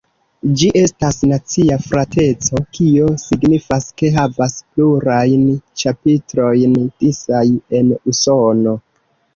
Ĝi 0.59 0.69
estas 0.79 1.19
nacia 1.31 1.77
frateco, 1.83 2.63
kio 2.77 3.11
signifas 3.25 3.87
ke 4.03 4.11
havas 4.17 4.57
plurajn 4.65 5.45
ĉapitrojn 5.85 6.79
disaj 7.07 7.49
en 7.83 7.95
Usono. 8.15 8.77